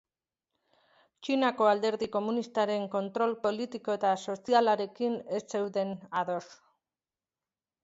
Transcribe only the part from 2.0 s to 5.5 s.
Komunistaren kontrol politiko eta sozialarekin ez